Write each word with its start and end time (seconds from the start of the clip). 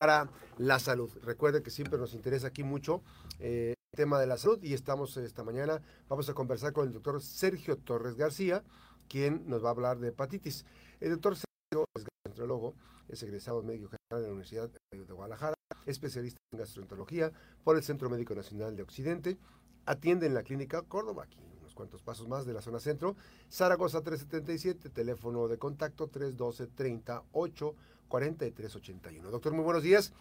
para 0.00 0.30
la 0.56 0.78
salud. 0.78 1.10
Recuerde 1.22 1.62
que 1.62 1.70
siempre 1.70 1.98
nos 1.98 2.14
interesa 2.14 2.48
aquí 2.48 2.64
mucho 2.64 3.02
eh, 3.38 3.74
el 3.92 3.96
tema 3.96 4.18
de 4.18 4.26
la 4.26 4.38
salud 4.38 4.58
y 4.62 4.72
estamos 4.72 5.14
esta 5.18 5.44
mañana, 5.44 5.82
vamos 6.08 6.28
a 6.30 6.34
conversar 6.34 6.72
con 6.72 6.86
el 6.86 6.94
doctor 6.94 7.20
Sergio 7.20 7.76
Torres 7.76 8.16
García, 8.16 8.64
quien 9.08 9.46
nos 9.46 9.62
va 9.62 9.68
a 9.68 9.72
hablar 9.72 9.98
de 9.98 10.08
hepatitis. 10.08 10.64
El 11.00 11.10
doctor 11.10 11.36
Sergio 11.36 11.84
es 11.94 12.04
gastroenterólogo, 12.04 12.74
es 13.08 13.22
egresado 13.22 13.62
médico 13.62 13.88
general 13.88 14.22
de 14.22 14.28
la 14.28 14.28
Universidad 14.28 14.70
de 14.90 15.12
Guadalajara, 15.12 15.54
especialista 15.84 16.38
en 16.52 16.60
gastroenterología 16.60 17.30
por 17.62 17.76
el 17.76 17.82
Centro 17.82 18.08
Médico 18.08 18.34
Nacional 18.34 18.74
de 18.76 18.82
Occidente, 18.82 19.36
atiende 19.84 20.26
en 20.26 20.32
la 20.32 20.42
clínica 20.42 20.80
Córdoba, 20.80 21.24
aquí 21.24 21.49
cuantos 21.80 22.02
pasos 22.02 22.28
más 22.28 22.44
de 22.44 22.52
la 22.52 22.60
zona 22.60 22.78
centro, 22.78 23.16
Zaragoza 23.50 24.02
377, 24.02 24.90
teléfono 24.90 25.48
de 25.48 25.56
contacto 25.56 26.08
312 26.08 26.66
38 26.66 27.74
4381. 28.06 29.30
Doctor, 29.30 29.54
muy 29.54 29.64
buenos 29.64 29.82
días. 29.82 30.12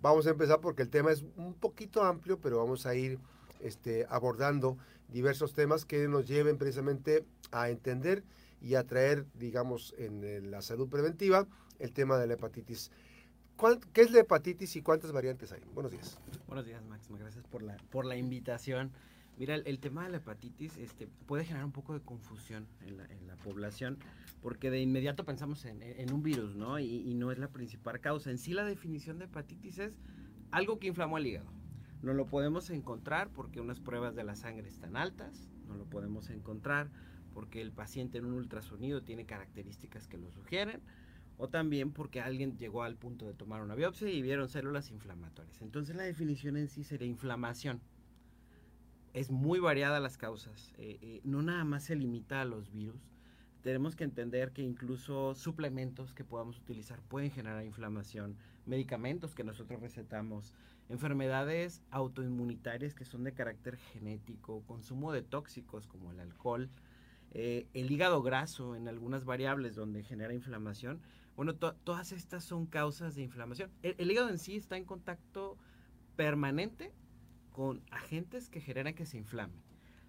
Vamos 0.00 0.28
a 0.28 0.30
empezar 0.30 0.60
porque 0.60 0.82
el 0.82 0.90
tema 0.90 1.10
es 1.10 1.24
un 1.36 1.54
poquito 1.54 2.04
amplio, 2.04 2.38
pero 2.38 2.58
vamos 2.58 2.86
a 2.86 2.94
ir 2.94 3.18
este, 3.58 4.06
abordando 4.08 4.78
diversos 5.08 5.52
temas 5.52 5.84
que 5.84 6.06
nos 6.06 6.28
lleven 6.28 6.58
precisamente 6.58 7.24
a 7.50 7.70
entender 7.70 8.22
y 8.60 8.76
a 8.76 8.86
traer, 8.86 9.26
digamos, 9.34 9.94
en 9.98 10.48
la 10.48 10.62
salud 10.62 10.88
preventiva 10.88 11.48
el 11.80 11.92
tema 11.92 12.18
de 12.18 12.28
la 12.28 12.34
hepatitis. 12.34 12.92
¿Qué 13.92 14.02
es 14.02 14.12
la 14.12 14.20
hepatitis 14.20 14.76
y 14.76 14.82
cuántas 14.82 15.10
variantes 15.10 15.50
hay? 15.50 15.62
Buenos 15.74 15.90
días. 15.90 16.20
Buenos 16.46 16.66
días, 16.66 16.84
Máximo. 16.84 17.18
Gracias 17.18 17.44
por 17.48 17.64
la, 17.64 17.76
por 17.90 18.04
la 18.04 18.16
invitación. 18.16 18.92
Mira, 19.38 19.56
el, 19.56 19.78
tema 19.80 20.04
de 20.04 20.10
la 20.10 20.16
hepatitis 20.18 20.76
este, 20.76 21.08
puede 21.26 21.44
generar 21.44 21.64
un 21.64 21.72
poco 21.72 21.92
de 21.94 22.00
confusión 22.00 22.68
en 22.82 22.96
la, 22.98 23.36
población 23.42 23.98
porque 24.40 24.70
de 24.70 24.80
inmediato 24.80 25.24
pensamos 25.24 25.66
en, 25.66 25.82
en 25.82 26.12
un 26.12 26.22
virus, 26.22 26.54
¿no? 26.54 26.78
Y, 26.78 26.86
y, 26.86 27.14
no 27.14 27.30
es 27.30 27.38
la 27.38 27.48
principal 27.48 28.00
causa. 28.00 28.30
En 28.30 28.38
sí 28.38 28.54
la 28.54 28.64
definición 28.64 29.18
de 29.18 29.26
hepatitis 29.26 29.78
es 29.78 29.98
algo 30.50 30.78
que 30.78 30.86
inflamó 30.86 31.18
el 31.18 31.26
hígado. 31.26 31.50
No 32.02 32.14
lo 32.14 32.26
podemos 32.26 32.70
encontrar 32.70 33.30
porque 33.30 33.60
unas 33.60 33.80
pruebas 33.80 34.14
de 34.14 34.24
la 34.24 34.34
sangre 34.34 34.68
están 34.68 34.96
altas, 34.96 35.50
no 35.66 35.74
lo 35.74 35.84
podemos 35.84 36.30
encontrar 36.30 36.90
porque 37.34 37.60
el 37.60 37.72
paciente 37.72 38.18
en 38.18 38.24
un 38.24 38.34
ultrasonido 38.34 39.02
tiene 39.02 39.26
características 39.26 40.06
que 40.06 40.16
lo 40.16 40.30
sugieren, 40.30 40.80
o 41.36 41.48
también 41.48 41.92
porque 41.92 42.20
alguien 42.20 42.56
llegó 42.56 42.84
al 42.84 42.96
punto 42.96 43.26
de 43.26 43.34
tomar 43.34 43.60
una 43.60 43.74
biopsia 43.74 44.08
y 44.08 44.22
vieron 44.22 44.48
células 44.48 44.90
inflamatorias. 44.90 45.60
Entonces 45.60 45.96
la 45.96 46.04
definición 46.04 46.56
en 46.56 46.68
sí 46.68 46.84
sería 46.84 47.08
inflamación. 47.08 47.80
Es 49.14 49.30
muy 49.30 49.60
variada 49.60 49.98
las 50.00 50.18
causas, 50.18 50.74
eh, 50.76 50.98
eh, 51.00 51.20
no 51.24 51.40
nada 51.40 51.64
más 51.64 51.84
se 51.84 51.96
limita 51.96 52.42
a 52.42 52.44
los 52.44 52.70
virus, 52.70 53.00
tenemos 53.64 53.96
que 53.96 54.04
entender 54.04 54.52
que 54.52 54.60
incluso 54.60 55.34
suplementos 55.34 56.12
que 56.12 56.22
podamos 56.22 56.58
utilizar 56.58 57.00
pueden 57.00 57.30
generar 57.30 57.64
inflamación, 57.64 58.36
medicamentos 58.66 59.34
que 59.34 59.42
nosotros 59.42 59.80
recetamos, 59.80 60.52
enfermedades 60.90 61.80
autoinmunitarias 61.90 62.94
que 62.94 63.06
son 63.06 63.24
de 63.24 63.32
carácter 63.32 63.78
genético, 63.78 64.62
consumo 64.66 65.12
de 65.12 65.22
tóxicos 65.22 65.86
como 65.86 66.12
el 66.12 66.20
alcohol, 66.20 66.68
eh, 67.30 67.66
el 67.72 67.90
hígado 67.90 68.22
graso 68.22 68.76
en 68.76 68.86
algunas 68.86 69.24
variables 69.24 69.74
donde 69.74 70.02
genera 70.02 70.34
inflamación. 70.34 71.00
Bueno, 71.34 71.54
todas 71.56 72.12
estas 72.12 72.44
son 72.44 72.66
causas 72.66 73.14
de 73.14 73.22
inflamación. 73.22 73.70
El, 73.82 74.10
hígado 74.10 74.28
en 74.28 74.38
sí 74.38 74.56
está 74.56 74.76
en 74.76 74.84
contacto 74.84 75.56
permanente 76.16 76.92
con 77.54 77.82
agentes 77.92 78.48
que 78.50 78.60
generan 78.60 78.94
que 78.94 79.06
se 79.06 79.16
inflame. 79.16 79.54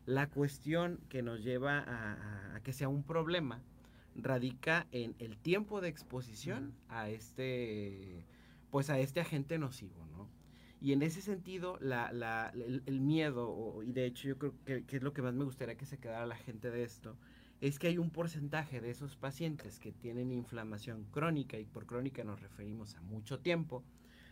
La 0.08 0.28
cuestión 0.28 1.00
que 1.10 1.22
nos 1.22 1.44
lleva 1.44 1.84
a, 1.86 2.60
que 2.64 2.74
sea 2.74 2.90
un 2.90 3.04
problema 3.04 3.62
radica 4.16 4.88
en 4.92 5.16
el 5.20 5.38
tiempo 5.38 5.80
de 5.80 5.90
exposición 5.90 6.74
a 6.90 7.10
este 7.10 8.26
pues 8.72 8.90
a 8.90 8.98
este 8.98 9.20
agente 9.20 9.60
nocivo, 9.60 10.08
¿no? 10.08 10.28
Y 10.82 10.92
en 10.92 11.04
ese 11.04 11.22
sentido, 11.22 11.78
el, 11.80 13.00
miedo, 13.00 13.84
y 13.84 13.92
de 13.92 14.06
hecho 14.06 14.28
yo 14.28 14.38
creo 14.38 14.54
que, 14.66 14.84
que, 14.84 14.98
es 14.98 15.04
lo 15.04 15.14
que 15.14 15.22
más 15.22 15.34
me 15.36 15.46
gustaría 15.46 15.76
que 15.76 15.86
se 15.86 16.00
quedara 16.00 16.26
la 16.26 16.36
gente 16.36 16.72
de 16.72 16.84
esto, 16.84 17.16
es 17.62 17.80
que 17.80 17.88
hay 17.88 17.98
un 17.98 18.10
porcentaje 18.10 18.82
de 18.82 18.90
esos 18.90 19.16
pacientes 19.16 19.80
que 19.80 19.92
tienen 19.92 20.32
inflamación 20.32 21.06
crónica, 21.12 21.58
y 21.58 21.66
por 21.66 21.86
crónica 21.86 22.24
nos 22.24 22.42
referimos 22.42 22.96
a 22.96 23.02
mucho 23.02 23.40
tiempo, 23.40 23.84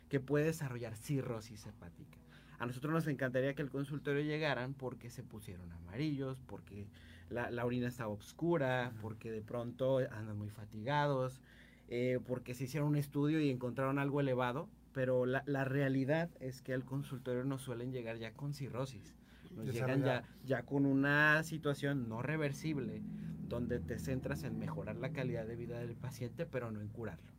que 0.09 0.19
puede 0.19 0.45
desarrollar 0.45 0.95
cirrosis 0.95 1.65
hepática. 1.65 2.17
A 2.63 2.65
nosotros 2.65 2.93
nos 2.93 3.07
encantaría 3.07 3.55
que 3.55 3.61
el 3.61 3.69
consultorio 3.69 4.21
llegaran 4.21 4.73
porque 4.73 5.09
se 5.09 5.21
pusieron 5.21 5.69
amarillos, 5.73 6.39
porque 6.47 6.87
la, 7.29 7.65
orina 7.65 7.89
estaba 7.89 8.09
oscura, 8.13 8.93
porque 9.01 9.31
de 9.31 9.41
pronto 9.41 9.97
andan 9.97 10.37
muy 10.37 10.49
fatigados, 10.49 11.41
eh, 11.89 12.19
porque 12.25 12.53
se 12.53 12.63
hicieron 12.63 12.87
un 12.87 12.95
estudio 12.95 13.41
y 13.41 13.49
encontraron 13.49 13.99
algo 13.99 14.21
elevado, 14.21 14.69
pero 14.93 15.25
la, 15.25 15.43
la, 15.45 15.65
realidad 15.65 16.29
es 16.39 16.61
que 16.61 16.73
al 16.73 16.85
consultorio 16.85 17.43
nos 17.43 17.63
suelen 17.63 17.91
llegar 17.91 18.15
ya 18.15 18.31
con 18.31 18.53
cirrosis. 18.53 19.13
Nos 19.53 19.65
llegan 19.73 20.01
ya, 20.01 20.23
ya 20.45 20.63
con 20.63 20.85
una 20.85 21.43
situación 21.43 22.07
no 22.07 22.21
reversible, 22.21 23.01
donde 23.49 23.81
te 23.81 23.99
centras 23.99 24.43
en 24.43 24.57
mejorar 24.57 24.95
la 24.95 25.11
calidad 25.11 25.45
de 25.45 25.57
vida 25.57 25.79
del 25.79 25.97
paciente, 25.97 26.45
pero 26.45 26.71
no 26.71 26.79
en 26.79 26.87
curarlo. 26.87 27.33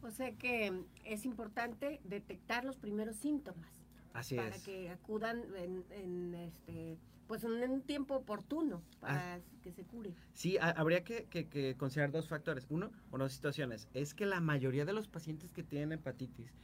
O 0.00 0.10
sea 0.10 0.32
que 0.32 0.72
es 1.04 1.26
importante 1.26 2.00
detectar 2.04 2.64
los 2.64 2.78
primeros 2.78 3.16
síntomas. 3.16 3.87
Así 4.12 4.36
para 4.36 4.58
que 4.58 4.90
acudan 4.90 5.44
en, 5.56 6.34
este 6.34 6.98
pues 7.26 7.44
en 7.44 7.70
un 7.70 7.82
tiempo 7.82 8.16
oportuno 8.16 8.82
para 9.00 9.34
ah. 9.34 9.40
que 9.62 9.70
se 9.70 9.84
cure. 9.84 10.14
Sí, 10.32 10.56
habría 10.58 11.04
que, 11.04 11.76
considerar 11.76 12.10
dos 12.10 12.26
factores. 12.26 12.66
Uno, 12.70 12.90
o 13.10 13.18
dos 13.18 13.32
situaciones. 13.32 13.86
Es 13.92 14.14
que 14.14 14.24
la 14.24 14.40
mayoría 14.40 14.86
de 14.86 14.94
los 14.94 15.08
pacientes 15.08 15.52
que 15.52 15.62
tienen 15.62 15.92
hepatitis, 15.92 16.54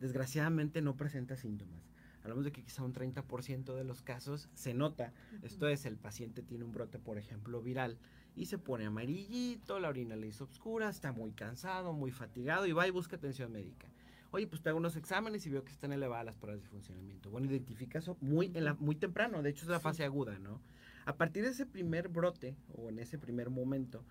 desgraciadamente 0.00 0.80
no 0.80 0.96
presenta 0.96 1.36
síntomas. 1.36 1.90
Hablamos 2.22 2.46
de 2.46 2.52
que 2.52 2.62
quizá 2.62 2.82
un 2.82 2.94
30% 2.94 3.74
de 3.74 3.84
los 3.84 4.00
casos 4.00 4.48
se 4.54 4.72
nota. 4.72 5.12
Esto 5.42 5.68
es, 5.68 5.84
el 5.84 5.98
paciente 5.98 6.40
tiene 6.40 6.64
un 6.64 6.72
brote, 6.72 6.98
por 6.98 7.18
ejemplo, 7.18 7.60
viral, 7.60 7.98
y 8.34 8.46
se 8.46 8.56
pone 8.56 8.86
amarillito, 8.86 9.78
la 9.78 9.90
orina 9.90 10.16
le 10.16 10.28
hizo 10.28 10.44
oscura, 10.44 10.88
está 10.88 11.12
muy 11.12 11.32
cansado, 11.32 11.92
muy 11.92 12.10
fatigado, 12.10 12.66
y 12.66 12.72
va 12.72 12.88
y 12.88 12.90
busca 12.90 13.16
atención 13.16 13.52
médica 13.52 13.88
oye, 14.34 14.48
pues 14.48 14.62
te 14.62 14.68
hago 14.68 14.78
unos 14.78 14.96
exámenes 14.96 15.46
y 15.46 15.50
veo 15.50 15.64
que 15.64 15.70
están 15.70 15.92
elevadas 15.92 16.26
las 16.26 16.34
pruebas 16.34 16.60
de 16.60 16.68
funcionamiento. 16.68 17.30
Bueno, 17.30 17.46
identifica 17.46 18.00
eso 18.00 18.16
muy, 18.20 18.50
en 18.54 18.64
la, 18.64 18.74
muy 18.74 18.96
temprano, 18.96 19.42
de 19.42 19.50
hecho 19.50 19.64
es 19.64 19.70
la 19.70 19.78
fase 19.78 20.02
aguda, 20.04 20.40
¿no? 20.40 20.60
A 21.06 21.16
partir 21.16 21.44
de 21.44 21.50
ese 21.50 21.66
primer 21.66 22.08
brote 22.08 22.56
o 22.72 22.88
en 22.88 22.98
ese 22.98 23.16
primer 23.16 23.50
momento, 23.50 24.04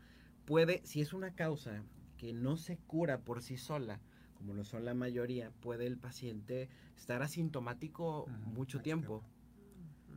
puede, 0.45 0.81
si 0.85 1.01
es 1.01 1.11
una 1.11 1.35
causa 1.35 1.83
que 2.17 2.31
no 2.31 2.55
se 2.55 2.77
cura 2.77 3.19
por 3.19 3.41
sí 3.41 3.57
sola, 3.57 3.99
como 4.35 4.53
lo 4.53 4.63
son 4.63 4.85
la 4.85 4.93
mayoría, 4.93 5.51
puede 5.59 5.87
el 5.87 5.97
paciente 5.97 6.69
estar 6.95 7.21
asintomático 7.21 8.27
mucho 8.45 8.79
tiempo 8.79 9.25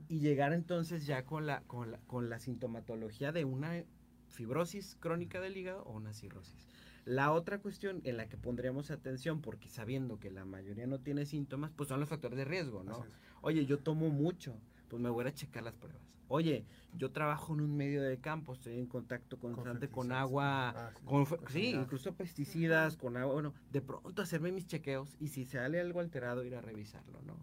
y 0.08 0.20
llegar 0.20 0.52
entonces 0.52 1.04
ya 1.06 1.24
con 1.24 1.46
la, 1.46 1.62
con 1.62 1.90
la, 1.90 1.98
con 2.06 2.30
la 2.30 2.38
sintomatología 2.38 3.32
de 3.32 3.44
una 3.44 3.82
fibrosis 4.28 4.96
crónica 5.00 5.40
del 5.40 5.56
hígado 5.56 5.82
o 5.82 5.96
una 5.96 6.12
cirrosis. 6.12 6.68
La 7.06 7.30
otra 7.30 7.60
cuestión 7.60 8.00
en 8.02 8.16
la 8.16 8.28
que 8.28 8.36
pondríamos 8.36 8.90
atención, 8.90 9.40
porque 9.40 9.68
sabiendo 9.68 10.18
que 10.18 10.28
la 10.28 10.44
mayoría 10.44 10.88
no 10.88 10.98
tiene 10.98 11.24
síntomas, 11.24 11.70
pues 11.76 11.88
son 11.88 12.00
los 12.00 12.08
factores 12.08 12.36
de 12.36 12.44
riesgo, 12.44 12.82
¿no? 12.82 13.06
Oye, 13.42 13.64
yo 13.64 13.78
tomo 13.78 14.10
mucho, 14.10 14.58
pues 14.88 15.00
me 15.00 15.08
voy 15.08 15.24
a 15.24 15.32
checar 15.32 15.62
las 15.62 15.74
pruebas. 15.74 16.02
Oye, 16.28 16.64
yo 16.94 17.12
trabajo 17.12 17.54
en 17.54 17.60
un 17.60 17.76
medio 17.76 18.02
de 18.02 18.18
campo, 18.18 18.52
estoy 18.52 18.78
en 18.78 18.86
contacto 18.86 19.38
constante 19.38 19.88
con, 19.88 20.12
agua, 20.12 20.70
ah, 20.70 20.90
con, 21.04 21.26
sí, 21.48 21.70
incluso 21.70 22.14
pesticidas, 22.14 22.96
con 22.96 23.16
agua, 23.16 23.34
bueno, 23.34 23.54
de 23.70 23.80
pronto 23.80 24.22
hacerme 24.22 24.50
mis 24.50 24.66
chequeos 24.66 25.16
y 25.20 25.28
si 25.28 25.44
sale 25.44 25.80
algo 25.80 26.00
alterado 26.00 26.44
ir 26.44 26.54
a 26.56 26.60
revisarlo, 26.60 27.20
¿no? 27.22 27.36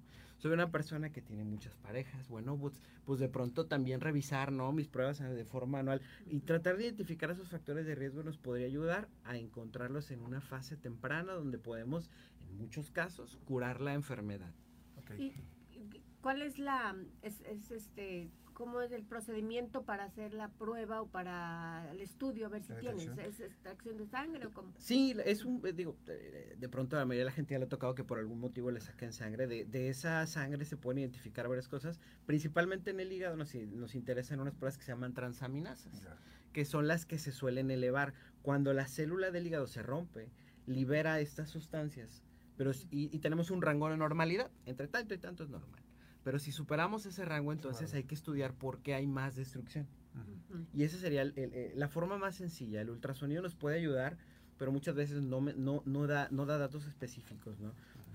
soy 0.44 0.52
una 0.52 0.72
persona 0.72 1.10
que 1.10 1.22
tiene 1.22 1.46
muchas 1.46 1.74
parejas, 1.78 2.28
bueno, 2.28 2.58
pues, 2.58 2.82
pues, 3.06 3.22
de 3.22 3.30
pronto 3.30 3.66
también 3.66 4.02
revisar, 4.02 4.52
¿no? 4.52 4.74
Mis 4.74 4.90
pruebas 4.90 5.20
de 5.20 5.46
forma 5.46 5.80
anual 5.80 6.02
y 6.28 6.42
tratar 6.42 6.76
de 6.76 6.84
identificar 6.84 7.32
esos 7.32 7.48
factores 7.48 7.86
de 7.86 7.96
riesgo 7.96 8.24
nos 8.24 8.38
podría 8.38 8.66
ayudar 8.66 9.08
a 9.24 9.38
encontrarlos 9.38 10.12
en 10.12 10.20
una 10.20 10.42
fase 10.42 10.76
temprana 10.76 11.32
donde 11.32 11.60
podemos, 11.60 12.10
en 12.42 12.58
muchos 12.58 12.92
casos, 12.92 13.40
curar 13.46 13.80
la 13.80 13.94
enfermedad. 13.94 14.54
Okay. 14.98 15.34
¿Cuál 16.22 16.42
es 16.42 16.60
la, 16.60 16.94
es, 17.22 17.40
es 17.46 17.72
este, 17.72 18.30
cómo 18.54 18.82
es 18.82 18.92
el 18.92 19.04
procedimiento 19.04 19.84
para 19.84 20.06
hacer 20.06 20.34
la 20.34 20.50
prueba 20.50 21.02
o 21.02 21.08
para 21.08 21.90
el 21.92 22.00
estudio, 22.02 22.46
a 22.46 22.50
ver 22.50 22.64
si 22.64 22.74
tienes, 22.76 23.08
¿es 23.18 23.40
extracción 23.40 23.98
de 23.98 24.08
sangre 24.08 24.46
o 24.46 24.52
cómo? 24.52 24.74
Sí, 24.78 25.16
es 25.26 25.44
un, 25.44 25.62
eh, 25.66 25.74
digo, 25.74 25.98
de 26.06 26.70
pronto 26.70 26.96
a 26.96 27.00
la 27.00 27.06
mayoría 27.06 27.26
de 27.26 27.32
la 27.32 27.36
gente 27.36 27.54
ya 27.54 27.60
le 27.60 27.66
ha 27.66 27.70
tocado 27.70 27.96
que 27.96 28.04
por 28.04 28.20
algún 28.20 28.40
motivo 28.40 28.72
le 28.72 28.80
saquen 28.80 29.14
sangre, 29.14 29.48
de, 29.48 29.66
de 29.66 29.90
esa 29.90 30.26
sangre 30.28 30.66
se 30.66 30.78
pueden 30.78 31.00
identificar 31.00 31.48
varias 31.48 31.68
cosas, 31.68 32.00
principalmente 32.26 32.92
en 32.92 33.00
el 33.00 33.12
hígado 33.12 33.36
nos, 33.36 33.54
nos 33.56 33.96
interesan 33.96 34.40
unas 34.40 34.56
pruebas 34.56 34.78
que 34.78 34.84
se 34.84 34.92
llaman 34.92 35.14
transaminasas, 35.14 36.04
que 36.52 36.66
son 36.66 36.88
las 36.88 37.06
que 37.06 37.18
se 37.18 37.32
suelen 37.32 37.72
elevar. 37.72 38.14
Cuando 38.42 38.74
la 38.74 38.88
célula 38.88 39.32
del 39.32 39.48
hígado 39.48 39.68
se 39.68 39.82
rompe, 39.82 40.32
libera 40.68 41.20
estas 41.20 41.50
sustancias, 41.50 42.24
pero 42.56 42.72
y, 42.92 43.16
y 43.16 43.20
tenemos 43.20 43.52
un 43.52 43.62
rango 43.62 43.90
de 43.90 43.98
normalidad, 43.98 44.52
entre 44.66 44.88
tanto 44.88 45.14
y 45.14 45.18
tanto 45.18 45.44
es 45.44 45.50
normal. 45.50 45.83
Pero 46.24 46.40
si 46.40 46.52
superamos 46.52 47.06
ese 47.06 47.26
rango, 47.26 47.52
entonces 47.52 47.94
hay 47.94 48.04
que 48.04 48.16
estudiar 48.16 48.54
por 48.54 48.80
qué 48.80 48.94
hay 48.94 49.08
más 49.08 49.36
destrucción. 49.36 49.88
Y 50.74 50.84
esa 50.84 50.98
sería 50.98 51.26
la 51.76 51.88
forma 51.88 52.18
más 52.18 52.36
sencilla. 52.36 52.82
El 52.82 52.90
ultrasonido 52.90 53.42
nos 53.42 53.56
puede 53.56 53.78
ayudar, 53.78 54.18
pero 54.58 54.72
muchas 54.72 54.96
veces 54.96 55.22
no, 55.22 55.42
no, 55.42 55.84
no, 55.86 56.08
da, 56.08 56.28
no 56.32 56.46
da 56.46 56.58
datos 56.58 56.86
específicos, 56.86 57.60
¿no? 57.60 57.74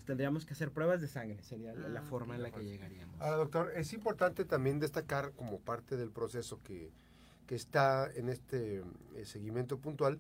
tendríamos 0.09 0.47
que 0.47 0.55
hacer 0.55 0.71
pruebas 0.71 1.03
de 1.03 1.07
sangre, 1.07 1.43
sería 1.43 1.75
la, 1.75 2.01
ah, 2.01 2.03
forma 2.03 2.35
en 2.35 2.43
la 2.43 2.51
que 2.51 2.65
llegaríamos. 2.65 3.21
Ahora, 3.21 3.37
doctor, 3.37 3.73
es 3.77 3.93
importante 3.93 4.47
también 4.47 4.81
destacar 4.81 5.33
como 5.33 5.61
parte 5.61 5.99
del 5.99 6.11
proceso 6.11 6.63
que, 6.63 6.91
que 7.47 7.55
está 7.55 8.11
en 8.15 8.31
este 8.31 8.83
eh, 9.17 9.27
seguimiento 9.27 9.77
puntual, 9.77 10.19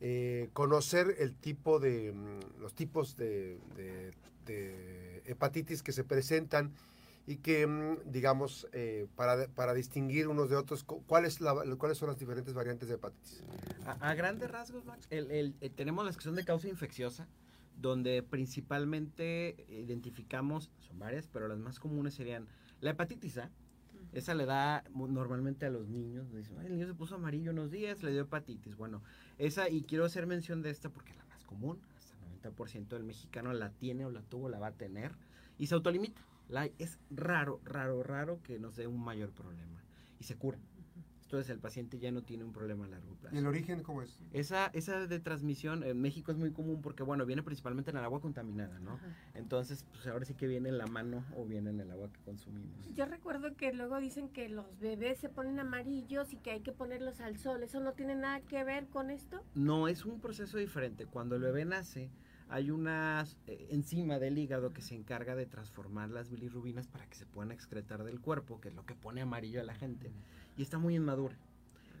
eh, 0.00 0.48
conocer 0.54 1.14
el 1.18 1.34
tipo 1.34 1.78
de, 1.78 2.12
mm, 2.12 2.60
los 2.62 2.72
tipos 2.74 3.16
de, 3.16 3.58
hepatitis 5.26 5.82
que 5.82 5.92
se 5.92 6.04
presentan 6.04 6.72
y 7.28 7.36
que, 7.36 7.66
mm, 7.66 8.10
digamos, 8.10 8.66
eh, 8.72 9.06
para, 9.14 9.48
para, 9.48 9.74
distinguir 9.74 10.28
unos 10.28 10.48
de 10.48 10.56
otros, 10.56 10.82
¿cuáles, 10.82 11.38
¿cuáles 11.76 11.98
son 11.98 12.08
las 12.08 12.18
diferentes 12.18 12.54
variantes 12.54 12.88
de 12.88 12.94
hepatitis? 12.94 13.44
A, 13.84 14.14
grandes 14.14 14.50
rasgos, 14.50 14.86
Max, 14.86 15.06
el, 15.10 15.54
tenemos 15.76 16.06
la 16.06 16.10
exclusión 16.10 16.36
de 16.36 16.44
causa 16.46 16.68
infecciosa, 16.68 17.28
donde 17.76 18.22
principalmente 18.22 19.66
identificamos, 19.68 20.70
son 20.78 20.98
varias, 20.98 21.28
pero 21.28 21.48
las 21.48 21.58
más 21.58 21.78
comunes 21.78 22.14
serían 22.14 22.48
la 22.80 22.92
hepatitis 22.92 23.36
A, 23.36 23.50
esa 24.14 24.32
le 24.32 24.46
da 24.46 24.82
normalmente 24.94 25.66
a 25.66 25.70
los 25.70 25.86
niños, 25.86 26.32
dicen, 26.32 26.58
el 26.62 26.72
niño 26.72 26.86
se 26.86 26.94
puso 26.94 27.16
amarillo 27.16 27.50
unos 27.50 27.70
días, 27.70 28.02
le 28.02 28.10
dio 28.10 28.22
hepatitis. 28.22 28.74
Bueno, 28.74 29.02
esa, 29.36 29.68
y 29.68 29.82
quiero 29.82 30.06
hacer 30.06 30.26
mención 30.26 30.62
de 30.62 30.70
esta 30.70 30.88
porque 30.88 31.10
es 31.12 31.18
la 31.18 31.26
más 31.26 31.44
común, 31.44 31.78
hasta 31.94 32.14
el 32.14 32.54
90% 32.54 32.88
del 32.88 33.04
mexicano 33.04 33.52
la 33.52 33.68
tiene 33.68 34.06
o 34.06 34.10
la 34.10 34.22
tuvo, 34.22 34.48
la 34.48 34.58
va 34.58 34.68
a 34.68 34.72
tener, 34.72 35.12
y 35.58 35.66
se 35.66 35.74
autolimita. 35.74 36.22
La, 36.48 36.66
es 36.78 36.98
raro, 37.10 37.60
raro, 37.64 38.02
raro 38.02 38.42
que 38.42 38.58
nos 38.58 38.76
dé 38.76 38.86
un 38.86 39.02
mayor 39.02 39.30
problema, 39.30 39.82
y 40.18 40.24
se 40.24 40.36
cura. 40.36 40.58
Entonces 41.28 41.50
el 41.50 41.58
paciente 41.58 41.98
ya 41.98 42.10
no 42.10 42.22
tiene 42.22 42.42
un 42.42 42.54
problema 42.54 42.86
a 42.86 42.88
largo 42.88 43.14
plazo. 43.16 43.36
¿Y 43.36 43.38
el 43.38 43.46
origen 43.46 43.82
cómo 43.82 44.00
es? 44.00 44.18
Esa, 44.32 44.68
esa 44.72 45.06
de 45.06 45.20
transmisión 45.20 45.84
en 45.84 46.00
México 46.00 46.32
es 46.32 46.38
muy 46.38 46.52
común 46.52 46.80
porque, 46.80 47.02
bueno, 47.02 47.26
viene 47.26 47.42
principalmente 47.42 47.90
en 47.90 47.98
el 47.98 48.04
agua 48.04 48.22
contaminada, 48.22 48.78
¿no? 48.78 48.98
Entonces, 49.34 49.84
pues 49.92 50.06
ahora 50.06 50.24
sí 50.24 50.32
que 50.32 50.46
viene 50.46 50.70
en 50.70 50.78
la 50.78 50.86
mano 50.86 51.22
o 51.36 51.44
viene 51.44 51.68
en 51.68 51.80
el 51.80 51.90
agua 51.90 52.10
que 52.10 52.18
consumimos. 52.22 52.94
Yo 52.94 53.04
recuerdo 53.04 53.54
que 53.56 53.74
luego 53.74 54.00
dicen 54.00 54.30
que 54.30 54.48
los 54.48 54.78
bebés 54.78 55.18
se 55.18 55.28
ponen 55.28 55.60
amarillos 55.60 56.32
y 56.32 56.38
que 56.38 56.50
hay 56.50 56.60
que 56.60 56.72
ponerlos 56.72 57.20
al 57.20 57.36
sol. 57.36 57.62
¿Eso 57.62 57.78
no 57.80 57.92
tiene 57.92 58.14
nada 58.14 58.40
que 58.40 58.64
ver 58.64 58.86
con 58.86 59.10
esto? 59.10 59.44
No, 59.54 59.86
es 59.86 60.06
un 60.06 60.22
proceso 60.22 60.56
diferente. 60.56 61.04
Cuando 61.04 61.36
el 61.36 61.42
bebé 61.42 61.66
nace, 61.66 62.10
hay 62.50 62.70
una 62.70 63.26
eh, 63.46 63.68
enzima 63.70 64.18
del 64.18 64.38
hígado 64.38 64.72
que 64.72 64.82
se 64.82 64.94
encarga 64.94 65.34
de 65.34 65.46
transformar 65.46 66.10
las 66.10 66.30
bilirrubinas 66.30 66.86
para 66.86 67.06
que 67.06 67.16
se 67.16 67.26
puedan 67.26 67.52
excretar 67.52 68.04
del 68.04 68.20
cuerpo, 68.20 68.60
que 68.60 68.68
es 68.68 68.74
lo 68.74 68.86
que 68.86 68.94
pone 68.94 69.20
amarillo 69.20 69.60
a 69.60 69.64
la 69.64 69.74
gente 69.74 70.12
y 70.56 70.62
está 70.62 70.78
muy 70.78 70.96
inmadura. 70.96 71.36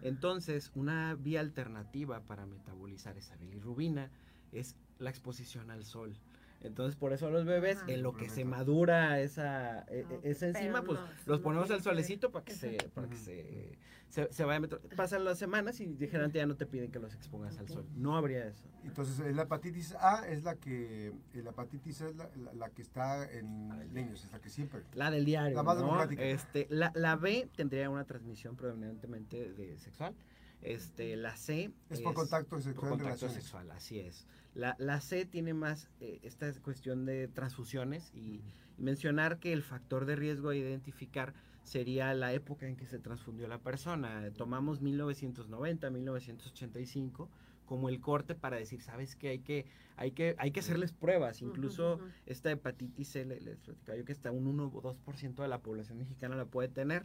Entonces, 0.02 0.70
una 0.74 1.14
vía 1.14 1.40
alternativa 1.40 2.20
para 2.20 2.46
metabolizar 2.46 3.18
esa 3.18 3.36
bilirrubina 3.36 4.10
es 4.52 4.76
la 4.98 5.10
exposición 5.10 5.70
al 5.70 5.84
sol. 5.84 6.16
Entonces, 6.60 6.96
por 6.96 7.12
eso 7.12 7.30
los 7.30 7.44
bebés, 7.44 7.78
en 7.86 8.02
lo 8.02 8.16
que 8.16 8.28
se 8.28 8.44
madura 8.44 9.20
esa, 9.20 9.84
e, 9.88 10.04
e, 10.22 10.30
esa 10.30 10.48
enzima, 10.48 10.82
pues 10.82 10.98
los 11.26 11.40
ponemos 11.40 11.70
al 11.70 11.82
solecito 11.82 12.32
para 12.32 12.44
que 12.44 12.52
se, 12.52 12.78
para 12.94 13.08
que 13.08 13.16
se, 13.16 13.78
se, 14.08 14.44
vaya 14.44 14.66
Pasan 14.96 15.24
las 15.24 15.38
semanas 15.38 15.78
y 15.80 15.86
dijeron 15.86 16.32
ya 16.32 16.46
no 16.46 16.56
te 16.56 16.66
piden 16.66 16.90
que 16.90 16.98
los 16.98 17.14
expongas 17.14 17.58
al 17.58 17.68
sol. 17.68 17.86
No 17.94 18.16
habría 18.16 18.46
eso. 18.46 18.64
Entonces, 18.84 19.34
la 19.36 19.42
hepatitis 19.42 19.94
A 20.00 20.26
es 20.26 20.42
la 20.42 20.56
que, 20.56 21.12
la 21.34 21.50
hepatitis 21.50 22.00
es 22.00 22.16
la, 22.16 22.70
que 22.70 22.82
está 22.82 23.30
en 23.30 23.92
niños, 23.92 24.24
es 24.24 24.32
la 24.32 24.40
que 24.40 24.48
siempre. 24.48 24.82
La 24.94 25.12
del 25.12 25.24
diario. 25.24 25.56
La 25.56 25.62
más 25.62 25.78
democrática. 25.78 26.24
Este, 26.24 26.66
la, 26.70 26.90
la 26.96 27.14
B 27.14 27.48
tendría 27.54 27.88
una 27.88 28.04
transmisión 28.04 28.56
predominantemente 28.56 29.52
de 29.52 29.78
sexual. 29.78 30.14
Este, 30.62 31.16
la 31.16 31.36
C 31.36 31.70
es, 31.90 32.00
por 32.00 32.14
contacto 32.14 32.60
sexual. 32.60 32.90
Por 32.90 32.98
contacto 32.98 33.28
sexual, 33.28 33.70
así 33.70 34.00
es. 34.00 34.26
La, 34.54 34.74
la 34.78 35.00
C 35.00 35.24
tiene 35.24 35.54
más 35.54 35.88
eh, 36.00 36.18
esta 36.22 36.52
cuestión 36.60 37.06
de 37.06 37.28
transfusiones 37.28 38.12
y, 38.14 38.42
mencionar 38.78 39.38
que 39.38 39.52
el 39.52 39.62
factor 39.62 40.06
de 40.06 40.16
riesgo 40.16 40.50
a 40.50 40.56
identificar 40.56 41.34
sería 41.64 42.14
la 42.14 42.32
época 42.32 42.66
en 42.66 42.76
que 42.76 42.86
se 42.86 42.98
transfundió 42.98 43.46
la 43.48 43.58
persona. 43.58 44.30
Tomamos 44.36 44.80
1990, 44.80 45.90
1985 45.90 47.28
como 47.66 47.90
el 47.90 48.00
corte 48.00 48.34
para 48.34 48.56
decir, 48.56 48.80
sabes 48.80 49.14
que 49.14 49.28
hay 49.28 49.38
que 49.40 49.66
hay 49.96 50.12
que 50.12 50.34
hay 50.38 50.52
que 50.52 50.60
hacerles 50.60 50.92
pruebas, 50.92 51.42
incluso 51.42 52.00
esta 52.24 52.50
hepatitis 52.50 53.08
C 53.08 53.26
les, 53.26 53.42
les 53.42 53.58
yo 53.62 54.04
que 54.06 54.12
hasta 54.12 54.32
un 54.32 54.46
1 54.46 54.70
o 54.72 54.82
2% 54.82 55.34
de 55.34 55.48
la 55.48 55.58
población 55.58 55.98
mexicana 55.98 56.34
la 56.34 56.46
puede 56.46 56.68
tener 56.68 57.04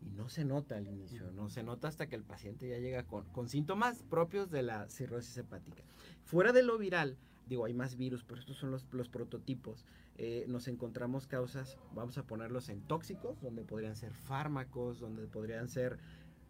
y 0.00 0.10
no 0.10 0.28
se 0.28 0.44
nota 0.44 0.76
al 0.76 0.86
inicio, 0.86 1.30
no 1.32 1.50
se 1.50 1.62
nota 1.62 1.88
hasta 1.88 2.08
que 2.08 2.16
el 2.16 2.24
paciente 2.24 2.68
ya 2.68 2.78
llega 2.78 3.04
con, 3.04 3.24
con 3.26 3.48
síntomas 3.48 4.02
propios 4.04 4.50
de 4.50 4.62
la 4.62 4.88
cirrosis 4.88 5.36
hepática. 5.38 5.82
Fuera 6.24 6.52
de 6.52 6.62
lo 6.62 6.78
viral, 6.78 7.16
digo, 7.48 7.64
hay 7.64 7.74
más 7.74 7.96
virus, 7.96 8.24
pero 8.24 8.40
estos 8.40 8.56
son 8.56 8.70
los, 8.70 8.86
los 8.92 9.08
prototipos. 9.08 9.84
Eh, 10.16 10.44
nos 10.48 10.68
encontramos 10.68 11.26
causas, 11.26 11.78
vamos 11.94 12.18
a 12.18 12.24
ponerlos 12.24 12.68
en 12.68 12.80
tóxicos, 12.82 13.40
donde 13.40 13.64
podrían 13.64 13.96
ser 13.96 14.12
fármacos, 14.12 14.98
donde 15.00 15.26
podrían 15.26 15.68
ser 15.68 15.98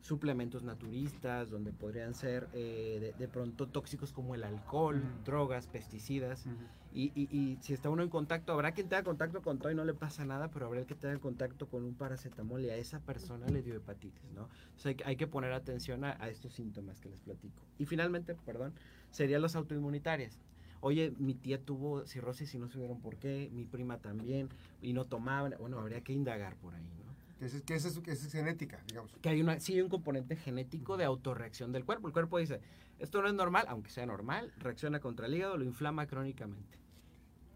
suplementos 0.01 0.63
naturistas, 0.63 1.51
donde 1.51 1.73
podrían 1.73 2.15
ser 2.15 2.49
eh, 2.53 3.15
de, 3.19 3.29
pronto 3.29 3.67
tóxicos 3.67 4.13
como 4.13 4.35
el 4.35 4.45
alcohol, 4.45 5.03
drogas, 5.25 5.67
pesticidas. 5.67 6.47
y, 6.93 7.13
y, 7.15 7.59
si 7.61 7.75
está 7.75 7.91
uno 7.91 8.03
en 8.03 8.09
contacto, 8.09 8.53
habrá 8.53 8.73
quien 8.73 8.89
tenga 8.89 9.03
contacto 9.03 9.43
con 9.43 9.59
todo 9.59 9.71
y 9.71 9.75
no 9.75 9.85
le 9.85 9.95
pasa 9.95 10.25
nada, 10.25 10.51
pero 10.51 10.67
habrá 10.67 10.81
el 10.81 10.87
que 10.87 10.95
tenga 10.95 11.19
contacto 11.19 11.69
con 11.69 11.85
un 11.85 11.95
paracetamol 11.95 12.63
y 12.63 12.71
a 12.71 12.77
esa 12.77 13.01
persona 13.01 13.47
le 13.49 13.63
dio 13.63 13.75
hepatitis, 13.75 14.33
¿no? 14.33 14.49
Entonces 14.77 14.97
hay, 15.05 15.17
que 15.17 15.27
poner 15.27 15.53
atención 15.53 16.05
a, 16.05 16.13
estos 16.29 16.55
síntomas 16.55 17.01
que 17.01 17.09
les 17.09 17.21
platico. 17.21 17.63
Y 17.79 17.85
finalmente, 17.85 18.35
perdón, 18.35 18.75
serían 19.11 19.43
los 19.43 19.57
autoinmunitarias. 19.57 20.39
Oye, 20.81 21.13
mi 21.19 21.35
tía 21.35 21.61
tuvo 21.61 22.07
cirrosis 22.07 22.55
y 22.55 22.59
no 22.59 22.69
supieron 22.69 23.01
por 23.01 23.17
qué, 23.17 23.51
mi 23.53 23.65
prima 23.65 23.99
también, 23.99 24.49
y 24.81 24.93
no 24.93 25.05
tomaban. 25.05 25.55
Bueno, 25.59 25.81
habría 25.81 26.03
que 26.03 26.13
indagar 26.13 26.55
por 26.57 26.75
ahí, 26.75 26.89
¿no? 27.05 27.08
Que 27.39 27.47
es, 27.47 27.63
que 27.63 28.13
es, 28.13 28.33
genética, 28.33 28.83
digamos. 28.87 29.13
Que 29.23 29.29
hay 29.29 29.41
una, 29.41 29.61
sí 29.61 29.75
hay 29.75 29.83
un 29.83 29.89
componente 29.89 30.35
genético 30.35 30.97
de 30.97 31.05
autorreacción 31.05 31.71
del 31.71 31.85
cuerpo. 31.85 32.09
El 32.09 32.13
cuerpo 32.13 32.39
dice, 32.39 32.61
esto 32.99 33.23
no 33.23 33.29
es 33.29 33.35
normal, 33.35 33.67
aunque 33.69 33.91
sea 33.91 34.07
normal, 34.07 34.53
reacciona 34.59 34.99
contra 34.99 35.27
el 35.27 35.35
hígado, 35.35 35.57
lo 35.57 35.65
inflama 35.65 36.07
crónicamente. 36.07 36.79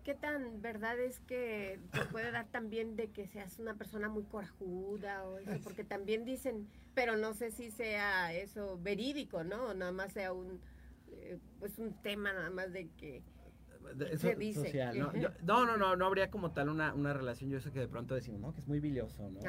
¿Qué 0.05 0.15
tan 0.15 0.63
verdad 0.63 0.99
es 0.99 1.21
que 1.21 1.81
te 1.93 2.05
puede 2.07 2.31
dar 2.33 2.47
también 2.47 2.97
de 2.97 3.11
que 3.11 3.27
seas 3.29 3.59
una 3.59 3.75
persona 3.75 4.09
muy 4.09 4.25
corajuda 4.25 5.25
o 5.25 5.39
eso? 5.39 5.61
Porque 5.63 5.85
también 5.85 6.25
dicen, 6.25 6.69
pero 6.95 7.17
no 7.17 7.35
sé 7.35 7.51
si 7.51 7.71
sea 7.71 8.33
eso 8.33 8.79
verídico, 8.83 9.45
¿no? 9.45 9.67
O 9.67 9.75
nada 9.75 9.93
más 9.93 10.13
sea 10.13 10.33
un, 10.33 10.61
eh, 11.13 11.39
pues 11.61 11.79
un 11.79 11.93
tema 12.03 12.33
nada 12.33 12.51
más 12.51 12.73
de 12.73 12.89
que 12.91 13.23
social, 14.55 14.99
¿no? 14.99 15.13
no, 15.43 15.67
no, 15.67 15.77
no, 15.77 15.97
no 15.97 16.07
habría 16.07 16.31
como 16.31 16.53
tal 16.53 16.69
una, 16.69 16.95
una 16.95 17.13
relación. 17.13 17.51
Yo 17.51 17.61
sé 17.61 17.71
que 17.71 17.81
de 17.81 17.89
pronto 17.89 18.15
decimos, 18.15 18.41
no, 18.41 18.53
que 18.53 18.61
es 18.61 18.69
muy 18.69 18.81
bilioso, 18.81 19.31
¿no? 19.31 19.41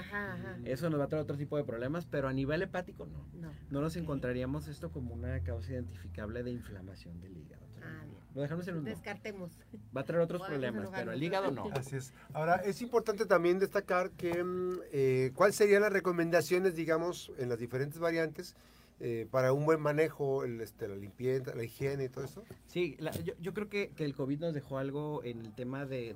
Eso 0.66 0.90
nos 0.90 1.00
va 1.00 1.06
a 1.06 1.08
traer 1.08 1.24
otro 1.24 1.38
tipo 1.38 1.58
de 1.58 1.64
problemas, 1.64 2.06
pero 2.06 2.28
a 2.28 2.34
nivel 2.34 2.62
hepático 2.62 3.06
no. 3.06 3.28
No, 3.70 3.82
nos 3.82 3.96
encontraríamos 3.96 4.68
esto 4.68 4.92
como 4.92 5.14
una 5.14 5.42
causa 5.42 5.74
identificable 5.74 6.44
de 6.44 6.52
inflamación 6.52 7.20
del 7.22 7.38
hígado. 7.38 7.64
Ah, 7.82 8.06
Lo 8.34 8.42
dejamos 8.42 8.68
en 8.68 8.78
un 8.78 8.84
Descartemos. 8.86 9.60
Va 9.96 10.02
a 10.02 10.04
traer 10.06 10.22
otros 10.22 10.42
problemas, 10.42 10.90
pero 10.94 11.12
el 11.12 11.22
hígado 11.22 11.52
no. 11.52 11.70
Así 11.74 11.98
es. 11.98 12.14
Ahora, 12.34 12.56
es 12.58 12.82
importante 12.82 13.26
también 13.26 13.60
destacar 13.60 14.12
que, 14.12 14.44
mm, 14.44 14.80
eh, 14.92 15.32
¿cuáles 15.36 15.56
serían 15.56 15.82
las 15.82 15.92
recomendaciones, 15.92 16.76
digamos, 16.76 17.32
en 17.38 17.50
las 17.50 17.60
diferentes 17.60 18.00
variantes? 18.00 18.56
Eh, 19.00 19.28
para 19.30 19.52
un 19.54 19.66
buen 19.66 19.82
manejo, 19.82 20.44
el, 20.44 20.62
este, 20.62 20.88
la 20.88 20.96
limpieza, 20.96 21.54
la 21.56 21.64
higiene 21.64 22.06
y 22.06 22.10
todo 22.10 22.24
eso? 22.24 22.44
Sí, 22.68 22.96
yo, 23.26 23.34
yo, 23.42 23.54
creo 23.54 23.68
que, 23.68 23.90
que, 23.90 24.06
el 24.06 24.14
COVID 24.14 24.40
nos 24.40 24.54
dejó 24.54 24.78
algo 24.78 25.22
en 25.24 25.40
el 25.40 25.54
tema 25.54 25.86
de, 25.86 26.16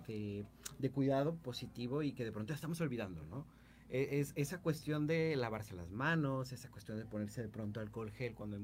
de, 0.79 0.89
cuidado 0.91 1.35
positivo 1.35 2.03
y 2.03 2.13
que 2.13 2.23
de 2.23 2.31
pronto 2.31 2.53
estamos 2.53 2.79
olvidando, 2.79 3.25
¿no? 3.25 3.45
E, 3.89 4.19
es 4.19 4.31
esa 4.35 4.61
cuestión 4.61 5.07
de 5.07 5.35
lavarse 5.35 5.75
las 5.75 5.91
manos, 5.91 6.51
esa 6.51 6.69
cuestión 6.69 6.97
de 6.97 7.05
ponerse 7.05 7.41
de 7.41 7.49
pronto 7.49 7.79
alcohol 7.79 8.11
gel, 8.11 8.35
cuando 8.35 8.57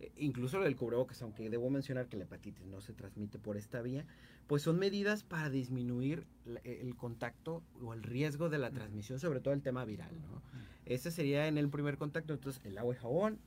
eh, 0.00 0.12
incluso 0.16 0.58
lo 0.58 0.64
del 0.64 0.76
cubrebocas, 0.76 1.20
aunque 1.22 1.50
debo 1.50 1.68
mencionar 1.70 2.08
que 2.08 2.16
la 2.16 2.24
hepatitis 2.24 2.66
no 2.66 2.80
se 2.80 2.94
transmite 2.94 3.38
por 3.38 3.56
esta 3.56 3.82
vía, 3.82 4.06
pues 4.46 4.62
son 4.62 4.78
medidas 4.78 5.24
para 5.24 5.50
disminuir 5.50 6.26
el 6.64 6.96
contacto 6.96 7.62
o 7.82 7.92
el 7.92 8.02
riesgo 8.02 8.48
de 8.48 8.58
la 8.58 8.70
transmisión, 8.70 9.20
sobre 9.20 9.40
todo 9.40 9.52
el 9.52 9.62
tema 9.62 9.84
viral, 9.84 10.20
¿no? 10.22 10.42
Ese 10.86 11.10
sería 11.10 11.48
en 11.48 11.58
el 11.58 11.68
primer 11.68 11.98
contacto, 11.98 12.32
entonces 12.32 12.64
el 12.64 12.78
agua 12.78 12.94
y 12.94 12.98
jabón, 12.98 13.38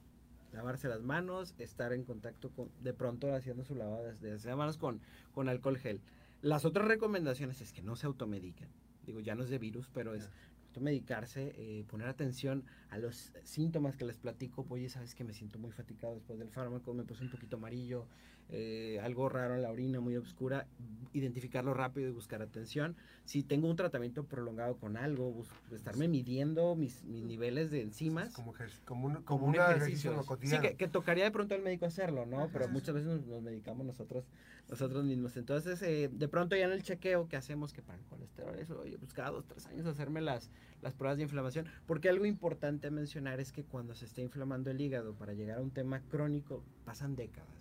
lavarse 0.51 0.88
las 0.88 1.01
manos, 1.01 1.55
estar 1.58 1.93
en 1.93 2.03
contacto 2.03 2.50
con, 2.51 2.70
de 2.81 2.93
pronto 2.93 3.34
haciendo 3.34 3.63
su 3.63 3.75
lavada 3.75 4.13
de 4.13 4.31
las 4.31 4.46
manos 4.46 4.77
con, 4.77 5.01
con 5.34 5.50
alcohol 5.50 5.77
gel. 5.77 6.01
Las 6.41 6.65
otras 6.65 6.88
recomendaciones 6.88 7.62
es 7.62 7.72
que 7.72 7.81
no 7.81 7.96
se 7.96 8.08
automediquen. 8.08 8.70
Digo, 9.05 9.20
ya 9.20 9.36
no 9.36 9.43
es 9.43 9.50
de 9.50 9.58
virus, 9.58 9.89
pero 9.93 10.13
es 10.13 10.29
automedicarse, 10.67 11.53
eh, 11.58 11.86
poner 11.89 12.08
atención 12.08 12.63
a 12.89 12.98
los 12.98 13.34
síntomas 13.43 13.96
que 13.96 14.05
les 14.05 14.17
platico. 14.17 14.65
Oye, 14.70 14.89
sabes 14.89 15.15
que 15.15 15.24
me 15.24 15.34
siento 15.34 15.60
muy 15.60 15.72
fatigado 15.72 16.15
después 16.15 16.39
del 16.39 16.50
fármaco, 16.50 16.93
me 16.93 17.03
puse 17.03 17.24
un 17.24 17.29
poquito 17.29 17.58
amarillo, 17.58 18.08
eh, 18.53 19.00
algo 19.01 19.29
raro 19.29 19.55
en 19.55 19.62
la 19.62 19.72
orina, 19.72 20.01
muy 20.01 20.17
oscura, 20.17 20.67
identificarlo 21.13 21.74
rápido 21.74 22.10
y 22.10 22.12
buscar 22.12 22.41
atención. 22.41 22.98
Si 23.24 23.43
tengo 23.43 23.70
un 23.70 23.77
tratamiento 23.77 24.25
prolongado 24.25 24.75
con 24.75 24.98
algo, 24.98 25.46
estarme 25.72 26.10
midiendo 26.10 26.75
mis, 26.75 27.03
niveles 27.05 27.72
de 27.72 27.81
enzimas. 27.81 28.34
Como, 28.34 28.53
como, 28.86 29.08
un, 29.08 29.15
como, 29.24 29.46
un 29.46 29.55
ejercicio, 29.55 30.22
Sí, 30.43 30.58
que, 30.77 30.88
tocaría 30.88 31.24
de 31.24 31.31
pronto 31.31 31.55
al 31.55 31.62
médico 31.62 31.86
hacerlo, 31.86 32.25
¿no? 32.25 32.50
Pero 32.51 32.67
muchas 32.67 32.96
veces 32.96 33.25
nos, 33.25 33.41
medicamos 33.41 33.86
nosotros 33.86 34.25
nosotros 34.70 35.03
mismos. 35.03 35.36
Entonces, 35.38 35.81
eh, 35.81 36.10
de 36.12 36.27
pronto 36.27 36.55
ya 36.55 36.65
en 36.65 36.72
el 36.72 36.84
chequeo 36.84 37.27
que 37.27 37.36
hacemos, 37.36 37.74
que 37.74 37.81
para 37.81 38.00
el 38.00 38.05
colesterol, 38.05 38.58
eso, 38.58 38.79
oye, 38.79 38.98
pues 38.98 39.13
cada 39.13 39.31
dos, 39.31 39.46
tres 39.46 39.65
años 39.67 39.86
hacerme 39.86 40.22
las, 40.22 40.50
las 40.81 40.93
pruebas 40.93 41.17
de 41.17 41.24
inflamación. 41.24 41.67
Porque 41.86 42.10
algo 42.10 42.25
importante 42.25 42.89
mencionar 42.89 43.39
es 43.39 43.51
que 43.51 43.63
cuando 43.63 43.96
se 43.96 44.05
está 44.05 44.22
inflamando 44.22 44.72
el 44.72 44.79
hígado 44.79 45.13
para 45.13 45.34
llegar 45.34 45.58
a 45.58 45.62
un 45.62 45.72
tema 45.72 46.01
crónico, 46.10 46.63
pasan 46.86 47.15
décadas. 47.15 47.61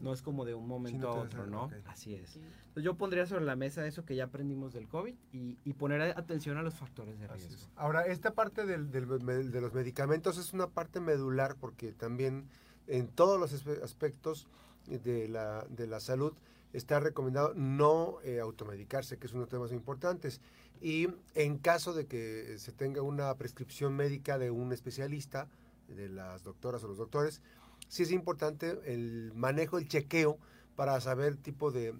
No 0.00 0.12
es 0.12 0.22
como 0.22 0.44
de 0.44 0.54
un 0.54 0.66
momento 0.66 1.08
a 1.08 1.14
otro, 1.14 1.46
¿no? 1.46 1.70
Así 1.86 2.14
es. 2.14 2.36
Entonces 2.36 2.84
yo 2.84 2.94
pondría 2.94 3.26
sobre 3.26 3.44
la 3.44 3.56
mesa 3.56 3.86
eso 3.86 4.04
que 4.04 4.16
ya 4.16 4.24
aprendimos 4.24 4.72
del 4.72 4.88
COVID 4.88 5.14
y, 5.32 5.72
poner 5.74 6.00
atención 6.02 6.56
a 6.56 6.62
los 6.62 6.74
factores 6.74 7.18
de 7.18 7.28
riesgo. 7.28 7.70
Ahora, 7.76 8.06
esta 8.06 8.34
parte 8.34 8.66
del, 8.66 8.90
de 8.90 9.60
los 9.60 9.72
medicamentos 9.72 10.38
es 10.38 10.52
una 10.52 10.68
parte 10.68 11.00
medular 11.00 11.56
porque 11.58 11.92
también 11.92 12.48
en 12.86 13.08
todos 13.08 13.38
los 13.38 13.52
aspectos 13.82 14.46
de 14.86 15.28
la, 15.28 15.64
de 15.68 15.86
la 15.86 16.00
salud 16.00 16.32
está 16.72 17.00
recomendado 17.00 17.52
no 17.54 18.18
eh, 18.22 18.40
automedicarse, 18.40 19.18
que 19.18 19.26
es 19.26 19.32
uno 19.32 19.40
de 19.40 19.46
los 19.46 19.50
temas 19.50 19.72
importantes. 19.72 20.40
Y 20.80 21.08
en 21.34 21.58
caso 21.58 21.92
de 21.92 22.06
que 22.06 22.56
se 22.58 22.72
tenga 22.72 23.02
una 23.02 23.34
prescripción 23.34 23.94
médica 23.94 24.38
de 24.38 24.50
un 24.50 24.72
especialista, 24.72 25.48
de 25.88 26.08
las 26.08 26.44
doctoras 26.44 26.82
o 26.84 26.88
los 26.88 26.98
doctores, 26.98 27.42
sí 27.90 28.04
es 28.04 28.12
importante 28.12 28.78
el 28.86 29.32
manejo, 29.34 29.76
el 29.76 29.88
chequeo 29.88 30.38
para 30.76 30.98
saber 31.00 31.36
tipo 31.36 31.72
de, 31.72 31.92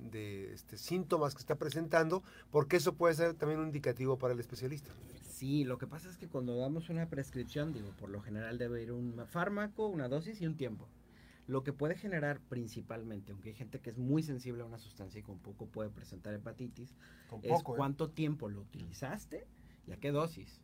este, 0.54 0.78
síntomas 0.78 1.34
que 1.34 1.40
está 1.40 1.56
presentando, 1.56 2.22
porque 2.50 2.76
eso 2.76 2.94
puede 2.94 3.14
ser 3.14 3.34
también 3.34 3.60
un 3.60 3.66
indicativo 3.66 4.16
para 4.16 4.32
el 4.32 4.40
especialista. 4.40 4.90
Sí, 5.28 5.64
lo 5.64 5.78
que 5.78 5.86
pasa 5.86 6.08
es 6.08 6.16
que 6.16 6.28
cuando 6.28 6.56
damos 6.56 6.88
una 6.88 7.06
prescripción, 7.08 7.72
digo, 7.72 7.90
por 7.98 8.08
lo 8.08 8.22
general 8.22 8.56
debe 8.56 8.82
ir 8.82 8.92
un 8.92 9.26
fármaco, 9.26 9.88
una 9.88 10.08
dosis 10.08 10.40
y 10.40 10.46
un 10.46 10.56
tiempo. 10.56 10.88
Lo 11.48 11.64
que 11.64 11.72
puede 11.72 11.96
generar 11.96 12.40
principalmente, 12.40 13.32
aunque 13.32 13.48
hay 13.48 13.56
gente 13.56 13.80
que 13.80 13.90
es 13.90 13.98
muy 13.98 14.22
sensible 14.22 14.62
a 14.62 14.66
una 14.66 14.78
sustancia 14.78 15.18
y 15.18 15.22
con 15.24 15.40
poco 15.40 15.66
puede 15.66 15.90
presentar 15.90 16.32
hepatitis, 16.32 16.94
es 17.42 17.50
¿eh? 17.50 17.62
cuánto 17.64 18.10
tiempo 18.10 18.48
lo 18.48 18.60
utilizaste 18.60 19.48
y 19.88 19.92
a 19.92 19.96
qué 19.96 20.12
dosis. 20.12 20.60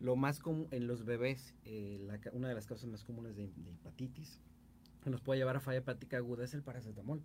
Lo 0.00 0.16
más 0.16 0.40
común 0.40 0.66
en 0.72 0.88
los 0.88 1.04
bebés, 1.04 1.54
eh, 1.64 2.06
una 2.32 2.48
de 2.48 2.54
las 2.54 2.66
causas 2.66 2.90
más 2.90 3.04
comunes 3.04 3.36
de 3.36 3.44
hepatitis 3.44 4.40
que 5.06 5.10
nos 5.10 5.20
puede 5.20 5.38
llevar 5.38 5.54
a 5.54 5.60
falla 5.60 5.78
hepática 5.78 6.16
aguda 6.16 6.44
es 6.44 6.52
el 6.52 6.64
paracetamol. 6.64 7.22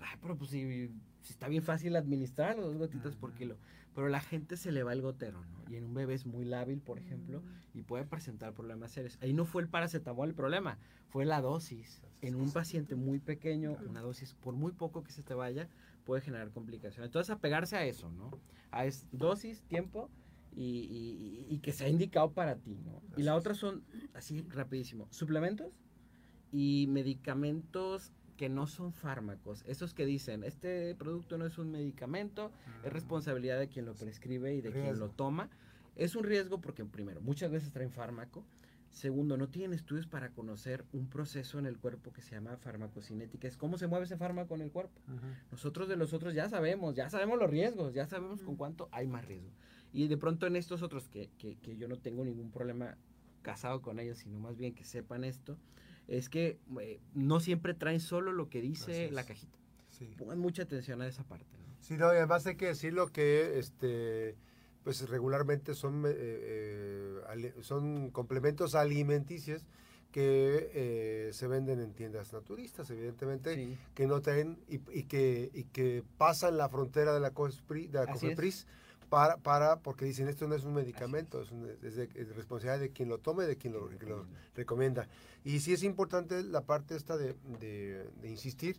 Ay, 0.00 0.18
pero 0.20 0.36
pues 0.36 0.50
si, 0.50 0.90
está 1.28 1.46
bien 1.46 1.62
fácil 1.62 1.94
administrar 1.94 2.56
dos 2.56 2.76
gotitas 2.76 3.14
por 3.14 3.34
kilo. 3.34 3.56
Pero 3.94 4.08
la 4.08 4.18
gente 4.18 4.56
se 4.56 4.72
le 4.72 4.82
va 4.82 4.94
el 4.94 5.00
gotero, 5.00 5.44
¿no? 5.46 5.62
Y 5.70 5.76
en 5.76 5.84
un 5.84 5.94
bebé 5.94 6.14
es 6.14 6.26
muy 6.26 6.44
lábil, 6.44 6.80
por 6.80 6.98
ejemplo, 6.98 7.40
mm. 7.40 7.78
y 7.78 7.82
puede 7.82 8.04
presentar 8.04 8.52
problemas 8.52 8.90
serios. 8.90 9.16
Ahí 9.22 9.32
no 9.32 9.44
fue 9.44 9.62
el 9.62 9.68
paracetamol 9.68 10.30
el 10.30 10.34
problema, 10.34 10.76
fue 11.06 11.24
la 11.24 11.40
dosis. 11.40 12.02
En 12.20 12.34
un 12.34 12.50
paciente 12.50 12.96
muy 12.96 13.20
pequeño, 13.20 13.76
una 13.88 14.00
dosis, 14.00 14.34
por 14.34 14.54
muy 14.54 14.72
poco 14.72 15.04
que 15.04 15.12
se 15.12 15.22
te 15.22 15.34
vaya, 15.34 15.68
puede 16.04 16.22
generar 16.22 16.50
complicaciones. 16.50 17.10
Entonces, 17.10 17.30
apegarse 17.30 17.76
a 17.76 17.84
eso, 17.84 18.10
¿no? 18.10 18.32
A 18.72 18.86
es 18.86 19.06
dosis, 19.12 19.62
tiempo 19.68 20.10
y, 20.50 21.46
y, 21.48 21.58
que 21.60 21.72
sea 21.72 21.88
indicado 21.88 22.32
para 22.32 22.56
ti, 22.56 22.76
¿no? 22.84 23.00
Y 23.16 23.22
la 23.22 23.36
otra 23.36 23.54
son, 23.54 23.84
así 24.14 24.42
rapidísimo, 24.50 25.06
suplementos 25.12 25.70
y 26.52 26.86
medicamentos 26.88 28.12
que 28.36 28.48
no 28.48 28.66
son 28.66 28.94
fármacos, 28.94 29.62
esos 29.66 29.92
que 29.92 30.06
dicen, 30.06 30.44
este 30.44 30.94
producto 30.94 31.36
no 31.36 31.44
es 31.44 31.58
un 31.58 31.70
medicamento, 31.70 32.50
es 32.82 32.90
responsabilidad 32.90 33.58
de 33.58 33.68
quien 33.68 33.84
lo 33.84 33.94
prescribe 33.94 34.54
y 34.54 34.62
de 34.62 34.72
quien 34.72 34.98
lo 34.98 35.10
toma. 35.10 35.50
Es 35.94 36.16
un 36.16 36.24
riesgo 36.24 36.58
porque, 36.60 36.84
primero, 36.86 37.20
muchas 37.20 37.50
veces 37.50 37.70
traen 37.70 37.90
fármaco. 37.90 38.46
Segundo, 38.88 39.36
no 39.36 39.50
tienen 39.50 39.74
estudios 39.74 40.06
para 40.06 40.30
conocer 40.30 40.86
un 40.92 41.06
proceso 41.08 41.58
en 41.58 41.66
el 41.66 41.78
cuerpo 41.78 42.12
que 42.12 42.22
se 42.22 42.34
llama 42.34 42.56
farmacocinética. 42.56 43.46
Es 43.46 43.58
cómo 43.58 43.76
se 43.76 43.86
mueve 43.86 44.06
ese 44.06 44.16
fármaco 44.16 44.54
en 44.54 44.62
el 44.62 44.72
cuerpo. 44.72 45.00
Nosotros 45.52 45.86
de 45.86 45.96
los 45.96 46.14
otros 46.14 46.32
ya 46.32 46.48
sabemos, 46.48 46.94
ya 46.94 47.10
sabemos 47.10 47.38
los 47.38 47.50
riesgos, 47.50 47.92
ya 47.92 48.06
sabemos 48.06 48.42
con 48.42 48.56
cuánto 48.56 48.88
hay 48.90 49.06
más 49.06 49.26
riesgo. 49.26 49.50
Y 49.92 50.08
de 50.08 50.16
pronto 50.16 50.46
en 50.46 50.56
estos 50.56 50.80
otros 50.80 51.08
que, 51.08 51.28
que, 51.36 51.56
que 51.56 51.76
yo 51.76 51.88
no 51.88 51.98
tengo 51.98 52.24
ningún 52.24 52.50
problema 52.50 52.96
casado 53.42 53.82
con 53.82 54.00
ellos, 54.00 54.18
sino 54.18 54.38
más 54.38 54.56
bien 54.56 54.74
que 54.74 54.84
sepan 54.84 55.24
esto, 55.24 55.58
es 56.10 56.28
que 56.28 56.58
eh, 56.80 57.00
no 57.14 57.40
siempre 57.40 57.72
traen 57.72 58.00
solo 58.00 58.32
lo 58.32 58.50
que 58.50 58.60
dice 58.60 59.10
la 59.10 59.24
cajita. 59.24 59.58
Pongan 60.18 60.38
mucha 60.38 60.62
atención 60.62 61.02
a 61.02 61.06
esa 61.06 61.22
parte. 61.24 61.46
¿no? 61.58 61.74
Sí, 61.80 61.96
no, 61.96 62.12
y 62.12 62.16
además 62.16 62.46
hay 62.46 62.56
que 62.56 62.66
decirlo 62.66 63.08
que 63.08 63.58
este 63.58 64.36
pues 64.82 65.06
regularmente 65.10 65.74
son, 65.74 66.04
eh, 66.06 66.12
eh, 66.16 67.54
son 67.60 68.10
complementos 68.10 68.74
alimenticios 68.74 69.66
que 70.10 71.30
se 71.32 71.46
venden 71.46 71.80
en 71.80 71.92
tiendas 71.92 72.32
naturistas, 72.32 72.90
evidentemente, 72.90 73.78
que 73.94 74.06
no 74.08 74.20
traen 74.22 74.58
y, 74.66 74.78
que, 75.04 75.50
y 75.52 75.64
que 75.64 76.02
pasan 76.18 76.56
la 76.56 76.68
frontera 76.68 77.12
de 77.12 77.20
la, 77.20 77.30
COFEPRIS, 77.30 77.92
de 77.92 77.98
la 77.98 78.06
para, 79.10 79.36
para, 79.38 79.80
porque 79.80 80.04
dicen 80.04 80.28
esto 80.28 80.46
no 80.46 80.54
es 80.54 80.64
un 80.64 80.72
medicamento, 80.72 81.42
es, 81.42 81.50
responsabilidad 82.36 82.78
de 82.78 82.90
quien 82.90 83.08
lo 83.08 83.18
tome, 83.18 83.44
de 83.44 83.56
quien 83.56 83.74
lo, 83.74 83.90
recomienda. 84.54 85.08
Y 85.44 85.60
sí 85.60 85.72
es 85.72 85.82
importante 85.82 86.42
la 86.44 86.62
parte 86.62 86.94
esta 86.94 87.18
de, 87.18 88.06
insistir, 88.22 88.78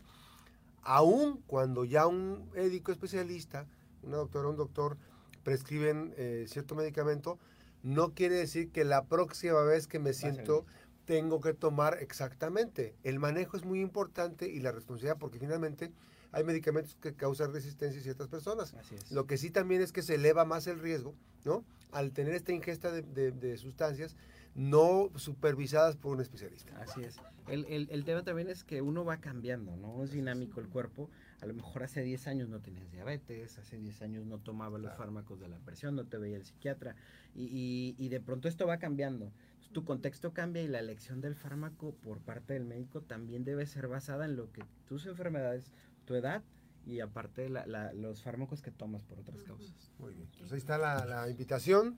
aún 0.81 1.43
cuando 1.45 1.83
ya 1.83 2.07
un 2.07 2.49
médico 2.53 2.91
especialista, 2.91 3.67
una 4.01 4.17
doctora 4.17 4.47
o 4.47 4.51
un 4.51 4.57
doctor 4.57 4.97
prescriben 5.43 6.13
eh, 6.17 6.45
cierto 6.47 6.75
medicamento, 6.75 7.37
no 7.83 8.13
quiere 8.13 8.35
decir 8.35 8.71
que 8.71 8.85
la 8.85 9.05
próxima 9.05 9.61
vez 9.63 9.85
que 9.85 9.99
me 9.99 10.13
siento 10.13 10.65
tengo 11.05 11.41
que 11.41 11.53
tomar 11.53 11.97
exactamente. 11.99 12.95
El 13.03 13.19
manejo 13.19 13.57
es 13.57 13.65
muy 13.65 13.81
importante 13.81 14.47
y 14.47 14.61
la 14.61 14.71
responsabilidad 14.71 15.17
porque 15.17 15.39
finalmente 15.39 15.91
hay 16.31 16.43
medicamentos 16.43 16.95
que 16.95 17.13
causan 17.13 17.53
resistencia 17.53 17.97
en 17.97 18.03
ciertas 18.03 18.27
personas. 18.27 18.73
Lo 19.09 19.27
que 19.27 19.37
sí 19.37 19.51
también 19.51 19.81
es 19.81 19.91
que 19.91 20.01
se 20.01 20.15
eleva 20.15 20.45
más 20.45 20.67
el 20.67 20.79
riesgo, 20.79 21.15
¿no? 21.43 21.65
Al 21.91 22.11
tener 22.11 22.33
esta 22.33 22.53
ingesta 22.53 22.91
de, 22.91 23.57
sustancias 23.57 24.15
no 24.55 25.09
supervisadas 25.15 25.95
por 25.95 26.13
un 26.13 26.21
especialista. 26.21 26.77
Así 26.81 27.01
es. 27.03 27.17
El, 27.47 27.89
el, 27.89 28.05
tema 28.05 28.23
también 28.23 28.49
es 28.49 28.63
que 28.63 28.81
uno 28.81 29.03
va 29.03 29.17
cambiando, 29.17 29.75
¿no? 29.75 30.03
Es 30.03 30.11
dinámico 30.11 30.59
el 30.59 30.67
cuerpo. 30.67 31.09
A 31.41 31.45
lo 31.45 31.53
mejor 31.53 31.83
hace 31.83 32.01
10 32.01 32.27
años 32.27 32.49
no 32.49 32.59
tenías 32.61 32.91
diabetes, 32.91 33.57
hace 33.57 33.77
10 33.77 34.01
años 34.03 34.25
no 34.25 34.39
tomabas 34.39 34.79
los 34.79 34.95
fármacos 34.95 35.39
de 35.39 35.49
la 35.49 35.57
presión, 35.57 35.95
no 35.95 36.05
te 36.05 36.17
veía 36.17 36.37
el 36.37 36.45
psiquiatra. 36.45 36.95
Y, 37.33 37.43
y, 37.45 37.95
y 37.97 38.09
de 38.09 38.21
pronto 38.21 38.47
esto 38.47 38.67
va 38.67 38.77
cambiando 38.77 39.31
tu 39.71 39.85
contexto 39.85 40.33
cambia 40.33 40.61
y 40.61 40.67
la 40.67 40.79
elección 40.79 41.21
del 41.21 41.35
fármaco 41.35 41.93
por 42.03 42.19
parte 42.19 42.53
del 42.53 42.65
médico 42.65 43.01
también 43.01 43.43
debe 43.43 43.65
ser 43.65 43.87
basada 43.87 44.25
en 44.25 44.35
lo 44.35 44.51
que 44.51 44.63
tus 44.85 45.05
enfermedades 45.05 45.71
tu 46.11 46.15
edad 46.17 46.43
y 46.85 46.99
aparte 46.99 47.49
los 47.93 48.21
fármacos 48.21 48.61
que 48.61 48.71
tomas 48.71 49.03
por 49.03 49.19
otras 49.19 49.41
causas. 49.43 49.93
Muy 49.97 50.13
bien, 50.13 50.27
pues 50.37 50.51
ahí 50.51 50.57
está 50.57 50.77
la, 50.77 51.29
invitación 51.29 51.97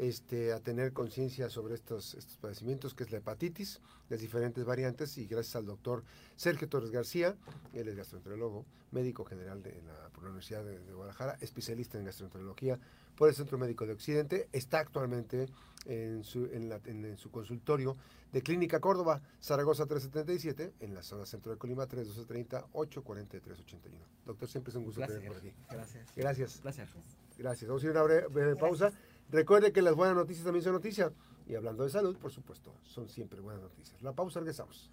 este, 0.00 0.54
a 0.54 0.60
tener 0.60 0.94
conciencia 0.94 1.50
sobre 1.50 1.74
estos, 1.74 2.14
estos 2.14 2.38
padecimientos, 2.38 2.94
que 2.94 3.04
es 3.04 3.12
la 3.12 3.18
hepatitis, 3.18 3.82
las 4.08 4.20
diferentes 4.20 4.64
variantes, 4.64 5.18
y 5.18 5.26
gracias 5.26 5.56
al 5.56 5.66
doctor 5.66 6.04
Sergio 6.36 6.70
Torres 6.70 6.90
García, 6.90 7.36
él 7.74 7.86
es 7.86 7.96
gastroenterólogo, 7.96 8.64
médico 8.92 9.26
general 9.26 9.62
de 9.62 9.82
la, 9.82 10.08
por 10.08 10.22
la 10.22 10.30
Universidad 10.30 10.64
de, 10.64 10.78
Guadalajara, 10.94 11.36
especialista 11.42 11.98
en 11.98 12.06
gastroenterología 12.06 12.78
por 13.14 13.28
el 13.28 13.34
Centro 13.34 13.58
Médico 13.58 13.84
de 13.84 13.92
Occidente, 13.92 14.48
está 14.52 14.78
actualmente 14.78 15.50
en 15.84 16.24
su, 16.24 16.46
en 16.46 17.18
su 17.18 17.30
consultorio 17.30 17.94
de 18.32 18.40
Clínica 18.40 18.80
Córdoba, 18.80 19.20
Zaragoza 19.42 19.84
377, 19.84 20.72
en 20.80 20.94
la 20.94 21.02
zona 21.02 21.26
centro 21.26 21.52
de 21.52 21.58
Colima 21.58 21.86
3230 21.86 22.68
843 22.72 23.60
81. 23.60 24.04
Doctor, 24.24 24.48
siempre 24.48 24.70
es 24.70 24.76
un 24.76 24.84
gusto 24.84 25.02
tenerlo 25.02 25.28
por 25.28 25.36
aquí. 25.36 25.52
Gracias. 25.68 26.06
Gracias. 26.16 26.60
Gracias. 26.62 26.88
Gracias. 27.36 27.68
Vamos 27.68 27.82
a 27.82 27.86
ir 27.86 27.96
a 27.96 28.04
una 28.04 28.26
breve, 28.28 28.56
pausa. 28.56 28.92
Recuerde 29.30 29.72
que 29.72 29.82
las 29.82 29.94
buenas 29.94 30.16
noticias 30.16 30.44
también 30.44 30.64
son 30.64 30.72
noticias. 30.72 31.12
Y 31.46 31.54
hablando 31.54 31.84
de 31.84 31.90
salud, 31.90 32.16
por 32.16 32.30
supuesto, 32.30 32.72
son 32.82 33.08
siempre 33.08 33.40
buenas 33.40 33.62
noticias. 33.62 34.00
La 34.02 34.12
pausa, 34.12 34.40
regresamos. 34.40 34.90